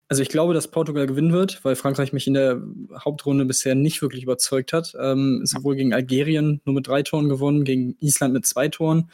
[0.08, 2.62] also ich glaube, dass Portugal gewinnen wird, weil Frankreich mich in der
[3.04, 4.94] Hauptrunde bisher nicht wirklich überzeugt hat.
[5.00, 9.10] Ähm, sowohl gegen Algerien nur mit drei Toren gewonnen, gegen Island mit zwei Toren.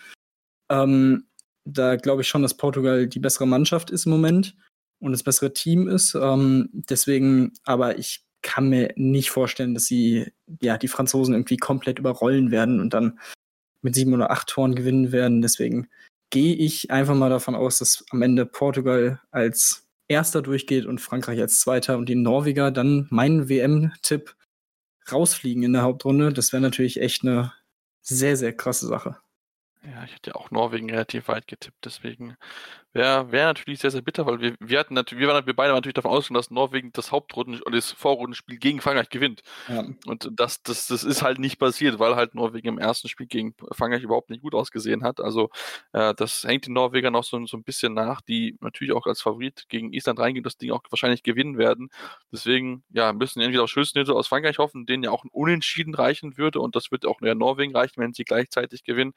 [0.71, 1.25] Ähm,
[1.65, 4.57] da glaube ich schon, dass Portugal die bessere Mannschaft ist im Moment
[5.01, 6.15] und das bessere Team ist.
[6.15, 11.99] Ähm, deswegen, aber ich kann mir nicht vorstellen, dass sie ja die Franzosen irgendwie komplett
[11.99, 13.19] überrollen werden und dann
[13.83, 15.43] mit sieben oder acht Toren gewinnen werden.
[15.43, 15.89] Deswegen
[16.31, 21.41] gehe ich einfach mal davon aus, dass am Ende Portugal als Erster durchgeht und Frankreich
[21.41, 24.35] als Zweiter und die Norweger dann meinen WM-Tipp
[25.11, 26.33] rausfliegen in der Hauptrunde.
[26.33, 27.53] Das wäre natürlich echt eine
[28.01, 29.17] sehr, sehr krasse Sache.
[29.83, 32.37] Ja, ich hätte ja auch Norwegen relativ weit getippt, deswegen
[32.93, 35.73] wäre wär natürlich sehr, sehr bitter, weil wir, wir hatten natürlich, wir waren wir beide
[35.73, 39.43] natürlich davon ausgegangen, dass Norwegen das Hauptrunden oder das Vorrundenspiel gegen Frankreich gewinnt.
[39.69, 39.85] Ja.
[40.07, 43.55] Und das, das, das ist halt nicht passiert, weil halt Norwegen im ersten Spiel gegen
[43.73, 45.21] Frankreich überhaupt nicht gut ausgesehen hat.
[45.21, 45.51] Also
[45.93, 49.23] äh, das hängt den Norwegern noch so, so ein bisschen nach, die natürlich auch als
[49.23, 51.91] Favorit gegen Island reingehen, das Ding auch wahrscheinlich gewinnen werden.
[52.33, 56.37] Deswegen, ja, müssen entweder auf Schüsselnetto aus Frankreich hoffen, denen ja auch ein Unentschieden reichen
[56.37, 59.13] würde und das wird auch nur Norwegen reichen, wenn sie gleichzeitig gewinnen.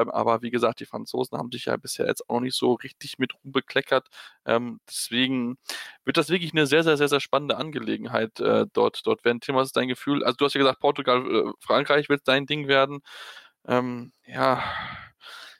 [0.00, 2.74] Ähm, aber wie gesagt, die Franzosen haben sich ja bisher jetzt auch noch nicht so
[2.74, 4.08] richtig mit Ruhm bekleckert.
[4.46, 5.58] Ähm, deswegen
[6.04, 9.40] wird das wirklich eine sehr, sehr, sehr, sehr spannende Angelegenheit äh, dort, dort werden.
[9.40, 10.24] Tim, was ist dein Gefühl?
[10.24, 13.00] Also du hast ja gesagt, Portugal, äh, Frankreich wird dein Ding werden.
[13.66, 14.62] Ähm, ja,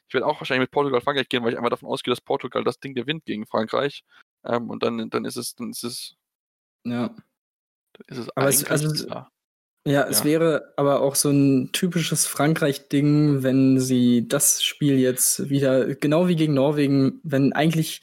[0.07, 2.63] ich werde auch wahrscheinlich mit Portugal, Frankreich gehen, weil ich einfach davon ausgehe, dass Portugal
[2.63, 4.03] das Ding gewinnt gegen Frankreich.
[4.43, 6.15] Ähm, und dann, dann ist es, dann ist es,
[6.83, 7.09] ja.
[7.93, 9.31] Dann ist es Aber es, also, klar.
[9.87, 15.95] Ja, es wäre aber auch so ein typisches Frankreich-Ding, wenn sie das Spiel jetzt wieder,
[15.95, 18.01] genau wie gegen Norwegen, wenn eigentlich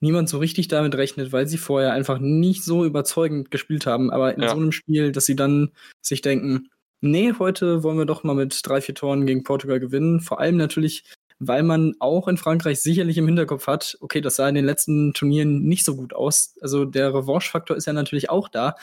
[0.00, 4.34] niemand so richtig damit rechnet, weil sie vorher einfach nicht so überzeugend gespielt haben, aber
[4.34, 4.48] in ja.
[4.48, 6.68] so einem Spiel, dass sie dann sich denken,
[7.00, 10.20] nee, heute wollen wir doch mal mit drei, vier Toren gegen Portugal gewinnen.
[10.20, 11.04] Vor allem natürlich,
[11.38, 15.14] weil man auch in Frankreich sicherlich im Hinterkopf hat, okay, das sah in den letzten
[15.14, 16.56] Turnieren nicht so gut aus.
[16.60, 18.74] Also der Revanche-Faktor ist ja natürlich auch da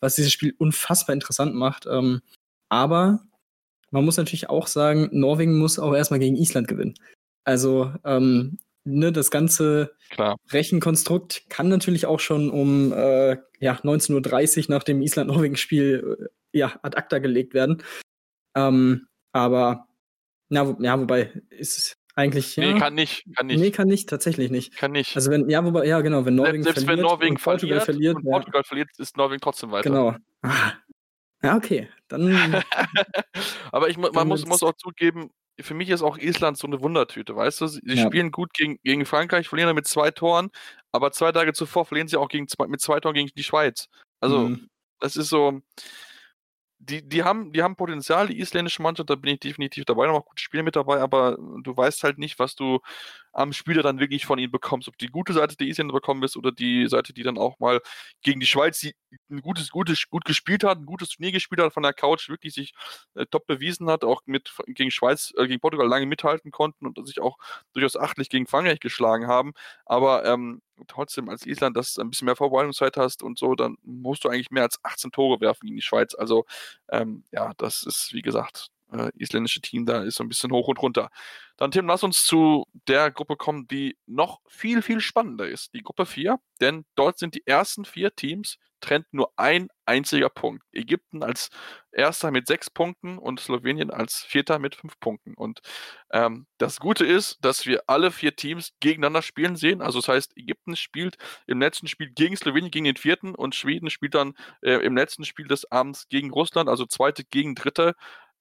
[0.00, 1.86] was dieses Spiel unfassbar interessant macht.
[1.86, 2.20] Ähm,
[2.68, 3.20] aber
[3.90, 6.94] man muss natürlich auch sagen, Norwegen muss auch erstmal gegen Island gewinnen.
[7.44, 10.36] Also ähm, ne, das ganze Klar.
[10.50, 16.78] Rechenkonstrukt kann natürlich auch schon um äh, ja, 19.30 Uhr nach dem Island-Norwegen-Spiel äh, ja,
[16.82, 17.82] ad acta gelegt werden.
[18.56, 19.86] Ähm, aber
[20.48, 22.72] na, wo, ja, wobei ist eigentlich, ja.
[22.72, 23.60] Nee, kann nicht, kann nicht.
[23.60, 24.76] Nee, kann nicht, tatsächlich nicht.
[24.76, 25.14] Kann nicht.
[25.16, 28.16] Also wenn, ja, wobei, ja, genau, wenn Norwegen Selbst verliert wenn Norwegen und Portugal verliert,
[28.16, 28.66] und Portugal ja.
[28.66, 29.90] verliert, ist Norwegen trotzdem weiter.
[29.90, 30.16] Genau.
[30.42, 30.72] Ah.
[31.42, 31.88] Ja, okay.
[32.08, 32.62] Dann.
[33.72, 35.30] Aber ich, man muss, muss auch zugeben,
[35.62, 37.66] für mich ist auch Island so eine Wundertüte, weißt du?
[37.66, 38.06] Sie, ja.
[38.06, 40.50] spielen gut gegen, gegen Frankreich, verlieren dann mit zwei Toren,
[40.92, 43.88] aber zwei Tage zuvor verlieren sie auch gegen, mit zwei Toren gegen die Schweiz.
[44.20, 44.68] Also, mhm.
[45.00, 45.60] das ist so
[46.82, 50.24] die, die, haben, die haben Potenzial, die isländische Mannschaft, da bin ich definitiv dabei, noch
[50.24, 52.80] gute Spiele mit dabei, aber du weißt halt nicht, was du
[53.32, 54.88] am Spieler dann wirklich von ihnen bekommst.
[54.88, 57.80] Ob die gute Seite der Isländer bekommen wirst oder die Seite, die dann auch mal
[58.22, 58.94] gegen die Schweiz, die
[59.30, 62.54] ein gutes, gutes, gut gespielt hat, ein gutes Turnier gespielt hat, von der Couch wirklich
[62.54, 62.72] sich
[63.14, 67.06] äh, top bewiesen hat, auch mit gegen Schweiz, äh, gegen Portugal lange mithalten konnten und
[67.06, 67.36] sich auch
[67.74, 69.52] durchaus achtlich gegen Frankreich geschlagen haben.
[69.84, 73.76] Aber ähm, trotzdem als Island, dass du ein bisschen mehr Vorbereitungszeit hast und so, dann
[73.82, 76.14] musst du eigentlich mehr als 18 Tore werfen gegen die Schweiz.
[76.14, 76.44] Also
[76.90, 80.68] ähm, ja, das ist, wie gesagt, äh, isländische Team da ist so ein bisschen hoch
[80.68, 81.10] und runter.
[81.56, 85.74] Dann, Tim, lass uns zu der Gruppe kommen, die noch viel, viel spannender ist.
[85.74, 90.64] Die Gruppe 4, denn dort sind die ersten vier Teams, trennt nur ein einziger Punkt.
[90.72, 91.50] Ägypten als
[91.92, 95.34] erster mit sechs Punkten und Slowenien als vierter mit fünf Punkten.
[95.34, 95.60] Und
[96.12, 99.82] ähm, das Gute ist, dass wir alle vier Teams gegeneinander spielen sehen.
[99.82, 101.16] Also das heißt, Ägypten spielt
[101.46, 105.24] im letzten Spiel gegen Slowenien gegen den vierten und Schweden spielt dann äh, im letzten
[105.24, 107.94] Spiel des Abends gegen Russland, also zweite gegen dritte.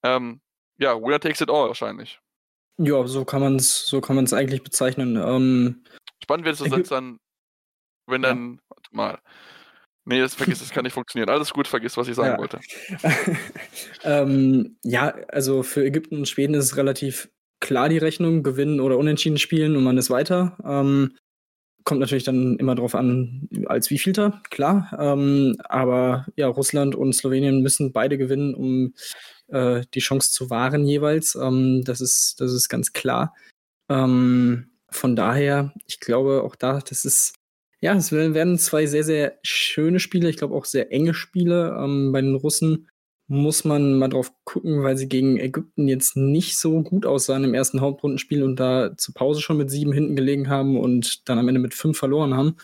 [0.04, 0.42] Ähm,
[0.78, 2.20] ja, winner takes it all wahrscheinlich.
[2.78, 5.18] Ja, so kann man es so kann man es eigentlich bezeichnen.
[5.18, 5.84] Ähm,
[6.24, 7.20] Spannend wird es dann,
[8.08, 8.60] wenn dann, ja.
[8.70, 9.20] warte mal.
[10.10, 11.30] Nee, das vergiss, das kann nicht funktionieren.
[11.30, 12.38] Alles gut, vergiss, was ich sagen ja.
[12.40, 12.60] wollte.
[14.04, 18.98] ähm, ja, also für Ägypten und Schweden ist es relativ klar die Rechnung, gewinnen oder
[18.98, 20.58] unentschieden spielen und man ist weiter.
[20.66, 21.16] Ähm,
[21.84, 24.90] kommt natürlich dann immer darauf an, als wievielter, klar.
[25.00, 28.96] Ähm, aber ja, Russland und Slowenien müssen beide gewinnen, um
[29.50, 31.36] äh, die Chance zu wahren jeweils.
[31.36, 33.36] Ähm, das, ist, das ist ganz klar.
[33.90, 37.36] Ähm, von daher, ich glaube auch da, das ist,
[37.82, 41.78] ja, es werden zwei sehr, sehr schöne Spiele, ich glaube auch sehr enge Spiele.
[41.80, 42.90] Ähm, bei den Russen
[43.28, 47.54] muss man mal drauf gucken, weil sie gegen Ägypten jetzt nicht so gut aussahen im
[47.54, 51.48] ersten Hauptrundenspiel und da zur Pause schon mit sieben hinten gelegen haben und dann am
[51.48, 52.58] Ende mit fünf verloren haben.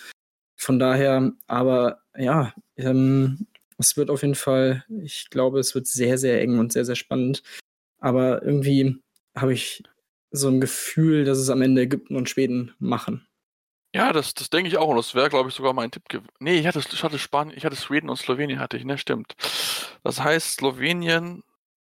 [0.58, 3.48] Von daher, aber ja, ähm,
[3.78, 6.96] es wird auf jeden Fall, ich glaube, es wird sehr, sehr eng und sehr, sehr
[6.96, 7.44] spannend.
[8.00, 8.98] Aber irgendwie
[9.36, 9.84] habe ich
[10.32, 13.28] so ein Gefühl, dass es am Ende Ägypten und Schweden machen.
[13.96, 14.90] Ja, das, das denke ich auch.
[14.90, 16.28] Und das wäre, glaube ich, sogar mein Tipp gewesen.
[16.40, 18.98] Nee, ich hatte, ich hatte Spanien, ich hatte Schweden und Slowenien hatte ich, ne?
[18.98, 19.36] Stimmt.
[20.04, 21.44] Das heißt, Slowenien.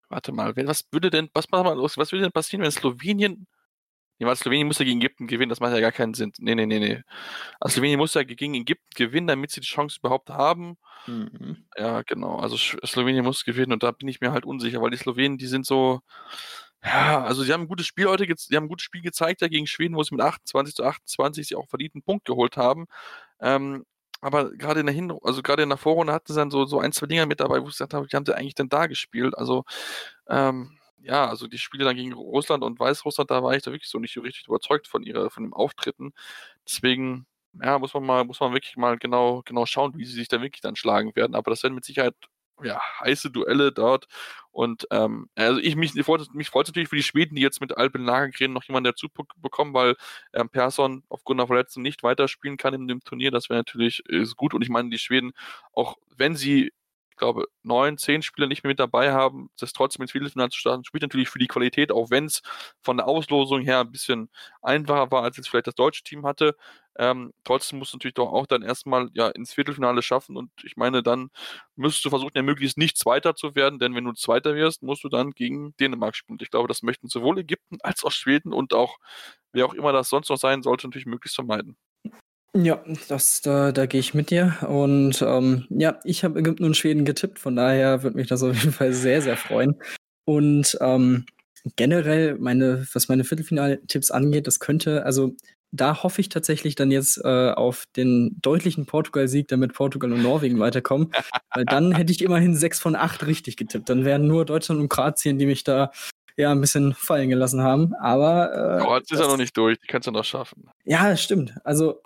[0.09, 3.47] Warte mal, was würde denn, was, was würde denn passieren, wenn Slowenien.
[4.19, 6.33] Nee, weil Slowenien muss ja gegen Ägypten gewinnen, das macht ja gar keinen Sinn.
[6.39, 7.01] Nee, nee, nee, nee.
[7.61, 10.77] Also Slowenien muss ja gegen Ägypten gewinnen, damit sie die Chance überhaupt haben.
[11.07, 11.65] Mhm.
[11.77, 12.35] Ja, genau.
[12.35, 15.47] Also Slowenien muss gewinnen und da bin ich mir halt unsicher, weil die Slowenen, die
[15.47, 16.01] sind so.
[16.83, 19.47] Ja, also sie haben ein gutes Spiel heute, sie haben ein gutes Spiel gezeigt ja
[19.47, 22.87] gegen Schweden, wo sie mit 28 zu 28 sie auch verdienten Punkt geholt haben.
[23.41, 23.85] Ähm,
[24.21, 26.79] aber gerade in der Hin also gerade in der Vorrunde hatten sie dann so, so
[26.79, 28.87] ein, zwei Dinger mit dabei, wo ich gesagt habe, wie haben sie eigentlich denn da
[28.87, 29.37] gespielt?
[29.37, 29.65] Also,
[30.29, 33.89] ähm, ja, also die Spiele dann gegen Russland und Weißrussland, da war ich da wirklich
[33.89, 36.13] so nicht so richtig überzeugt von ihrer, von dem Auftritten.
[36.67, 37.27] Deswegen,
[37.61, 40.41] ja, muss man mal, muss man wirklich mal genau, genau schauen, wie sie sich da
[40.41, 41.35] wirklich dann schlagen werden.
[41.35, 42.15] Aber das werden mit Sicherheit
[42.61, 44.07] ja, heiße Duelle dort.
[44.51, 46.29] Und ähm, also ich mich, mich freut es
[46.67, 49.95] natürlich für die Schweden, die jetzt mit Alpen Lagergren noch jemanden dazu bekommen, weil
[50.33, 53.31] ähm, Persson aufgrund der Verletzung nicht weiterspielen kann in dem Turnier.
[53.31, 54.53] Das wäre natürlich äh, gut.
[54.53, 55.31] Und ich meine, die Schweden,
[55.73, 56.71] auch wenn sie
[57.13, 60.57] ich glaube, neun, zehn Spieler nicht mehr mit dabei haben, das trotzdem ins Viertelfinale zu
[60.57, 62.41] starten, spielt natürlich für die Qualität, auch wenn es
[62.81, 64.29] von der Auslosung her ein bisschen
[64.63, 66.55] einfacher war, als jetzt vielleicht das deutsche Team hatte.
[66.97, 70.77] Ähm, trotzdem musst du natürlich doch auch dann erstmal ja ins Viertelfinale schaffen und ich
[70.77, 71.29] meine, dann
[71.75, 75.03] müsstest du versuchen, ja möglichst nicht Zweiter zu werden, denn wenn du Zweiter wirst, musst
[75.03, 76.37] du dann gegen Dänemark spielen.
[76.41, 78.97] Ich glaube, das möchten sowohl Ägypten als auch Schweden und auch
[79.53, 81.77] wer auch immer das sonst noch sein sollte, natürlich möglichst vermeiden.
[82.55, 84.57] Ja, das, da, da gehe ich mit dir.
[84.67, 88.55] Und ähm, ja, ich habe Ägypten und Schweden getippt, von daher würde mich das auf
[88.55, 89.81] jeden Fall sehr, sehr freuen.
[90.25, 91.25] Und ähm,
[91.75, 95.35] generell, meine, was meine Viertelfinaltipps angeht, das könnte, also
[95.73, 100.59] da hoffe ich tatsächlich dann jetzt äh, auf den deutlichen Portugal-Sieg, damit Portugal und Norwegen
[100.59, 101.11] weiterkommen.
[101.53, 103.89] Weil dann hätte ich immerhin sechs von acht richtig getippt.
[103.89, 105.91] Dann wären nur Deutschland und Kroatien, die mich da
[106.37, 107.93] ja ein bisschen fallen gelassen haben.
[107.95, 108.77] Aber.
[108.77, 110.69] Äh, Kroatien ist ja noch nicht durch, die kannst du noch schaffen.
[110.85, 111.55] Ja, stimmt.
[111.63, 112.01] Also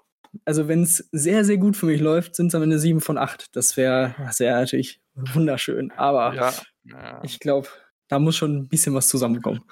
[0.45, 3.17] also wenn es sehr, sehr gut für mich läuft, sind es am Ende sieben von
[3.17, 3.55] acht.
[3.55, 5.91] Das wäre sehr natürlich wunderschön.
[5.91, 6.53] Aber ja,
[6.85, 7.21] ja.
[7.23, 7.67] ich glaube,
[8.07, 9.63] da muss schon ein bisschen was zusammenkommen.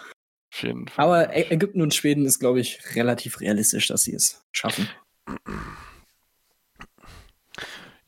[0.95, 4.89] Aber Ägypten und Schweden ist, glaube ich, relativ realistisch, dass sie es schaffen.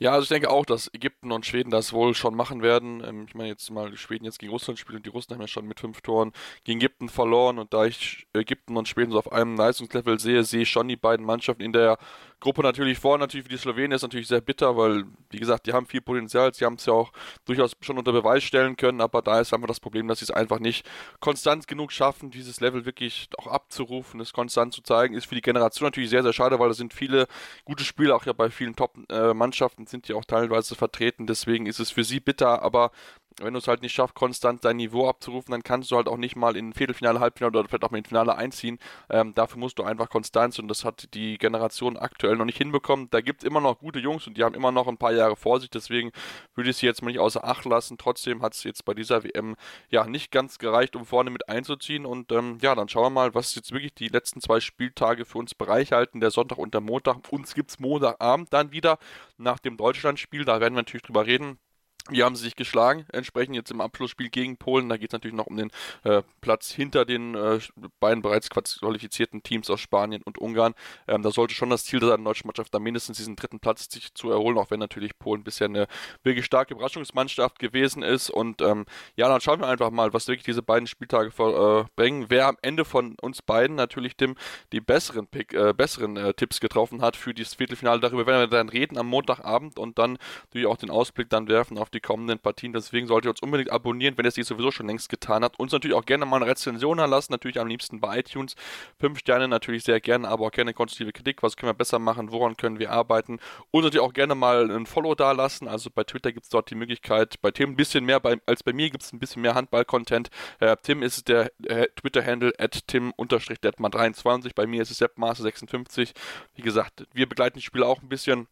[0.00, 3.02] Ja, also ich denke auch, dass Ägypten und Schweden das wohl schon machen werden.
[3.04, 5.40] Ähm, ich meine jetzt mal, die Schweden jetzt gegen Russland spielen und die Russen haben
[5.40, 6.32] ja schon mit fünf Toren
[6.62, 10.62] gegen Ägypten verloren und da ich Ägypten und Schweden so auf einem Leistungslevel sehe, sehe
[10.62, 11.98] ich schon die beiden Mannschaften in der
[12.40, 13.18] Gruppe natürlich vor.
[13.18, 16.54] Natürlich für die Slowenen ist natürlich sehr bitter, weil, wie gesagt, die haben viel Potenzial.
[16.54, 17.12] Sie haben es ja auch
[17.44, 20.30] durchaus schon unter Beweis stellen können, aber da ist einfach das Problem, dass sie es
[20.30, 20.88] einfach nicht
[21.20, 25.14] konstant genug schaffen, dieses Level wirklich auch abzurufen, es konstant zu zeigen.
[25.14, 27.26] Ist für die Generation natürlich sehr, sehr schade, weil da sind viele
[27.64, 31.26] gute Spieler, auch ja bei vielen Top-Mannschaften sind die auch teilweise vertreten.
[31.26, 32.92] Deswegen ist es für sie bitter, aber
[33.40, 36.16] wenn du es halt nicht schaffst, konstant dein Niveau abzurufen, dann kannst du halt auch
[36.16, 38.78] nicht mal in Viertelfinale, Halbfinale oder vielleicht auch mal in Finale einziehen.
[39.10, 43.08] Ähm, dafür musst du einfach Konstanz und das hat die Generation aktuell noch nicht hinbekommen.
[43.10, 45.36] Da gibt es immer noch gute Jungs und die haben immer noch ein paar Jahre
[45.36, 46.10] vor sich, deswegen
[46.54, 47.98] würde ich sie jetzt mal nicht außer Acht lassen.
[47.98, 49.56] Trotzdem hat es jetzt bei dieser WM
[49.90, 53.34] ja nicht ganz gereicht, um vorne mit einzuziehen und ähm, ja, dann schauen wir mal,
[53.34, 57.18] was jetzt wirklich die letzten zwei Spieltage für uns bereichhalten, der Sonntag und der Montag.
[57.30, 58.98] Uns gibt es Montagabend dann wieder
[59.36, 61.58] nach dem Deutschlandspiel, da werden wir natürlich drüber reden
[62.08, 63.06] wie haben sie sich geschlagen?
[63.12, 64.88] Entsprechend jetzt im Abschlussspiel gegen Polen.
[64.88, 65.70] Da geht es natürlich noch um den
[66.04, 67.58] äh, Platz hinter den äh,
[68.00, 70.74] beiden bereits qualifizierten Teams aus Spanien und Ungarn.
[71.06, 73.88] Ähm, da sollte schon das Ziel sein, der deutschen Mannschaft da mindestens diesen dritten Platz
[73.90, 75.86] sich zu erholen, auch wenn natürlich Polen bisher eine
[76.22, 78.30] wirklich starke Überraschungsmannschaft gewesen ist.
[78.30, 82.24] Und ähm, ja, dann schauen wir einfach mal, was wirklich diese beiden Spieltage verbringen.
[82.24, 84.36] Äh, Wer am Ende von uns beiden natürlich Tim
[84.72, 88.00] die besseren, Pick, äh, besseren äh, Tipps getroffen hat für dieses Viertelfinale.
[88.00, 91.78] Darüber werden wir dann reden am Montagabend und dann natürlich auch den Ausblick dann werfen
[91.78, 92.72] auf die die kommenden Partien.
[92.72, 95.58] Deswegen solltet ihr uns unbedingt abonnieren, wenn ihr es nicht sowieso schon längst getan habt.
[95.58, 98.54] Uns natürlich auch gerne mal eine Rezension erlassen, natürlich am liebsten bei iTunes.
[98.98, 101.42] Fünf Sterne natürlich sehr gerne, aber auch gerne konstruktive Kritik.
[101.42, 102.30] Was können wir besser machen?
[102.30, 103.38] Woran können wir arbeiten?
[103.70, 105.66] Und natürlich auch gerne mal ein Follow da lassen.
[105.68, 108.62] Also bei Twitter gibt es dort die Möglichkeit, bei Tim ein bisschen mehr bei, als
[108.62, 110.30] bei mir gibt es ein bisschen mehr Handball-Content.
[110.60, 114.52] Äh, Tim ist der äh, Twitter-Handle at tim-detmar23.
[114.54, 116.12] Bei mir ist es seppmaße56.
[116.54, 118.46] Wie gesagt, wir begleiten die Spiele auch ein bisschen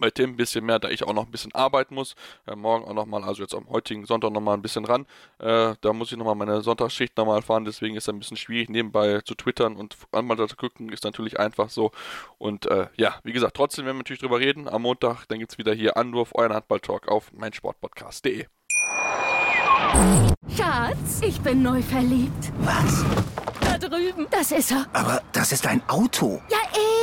[0.00, 2.14] bei Tim ein bisschen mehr, da ich auch noch ein bisschen arbeiten muss.
[2.46, 5.06] Äh, morgen auch nochmal, also jetzt am heutigen Sonntag nochmal ein bisschen ran.
[5.38, 8.68] Äh, da muss ich nochmal meine Sonntagsschicht nochmal fahren, deswegen ist es ein bisschen schwierig,
[8.68, 11.92] nebenbei zu twittern und einmal zu gucken, ist natürlich einfach so.
[12.38, 14.68] Und äh, ja, wie gesagt, trotzdem werden wir natürlich drüber reden.
[14.68, 18.46] Am Montag, dann gibt es wieder hier Anwurf, euren Handball-Talk auf meinsportpodcast.de.
[20.56, 22.52] Schatz, ich bin neu verliebt.
[22.60, 23.04] Was?
[23.80, 24.26] Drüben.
[24.30, 24.86] Das ist er.
[24.92, 26.40] Aber das ist ein Auto.
[26.50, 26.58] Ja,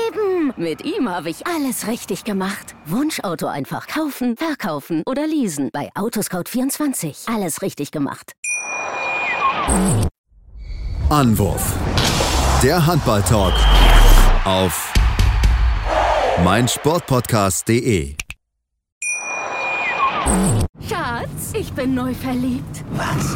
[0.07, 0.53] eben.
[0.55, 2.75] Mit ihm habe ich alles richtig gemacht.
[2.85, 5.69] Wunschauto einfach kaufen, verkaufen oder leasen.
[5.73, 7.33] Bei Autoscout24.
[7.33, 8.33] Alles richtig gemacht.
[11.09, 11.73] Anwurf.
[12.63, 13.53] Der Handball-Talk
[14.45, 14.93] auf
[16.43, 18.15] meinsportpodcast.de.
[20.87, 22.83] Schatz, ich bin neu verliebt.
[22.91, 23.35] Was?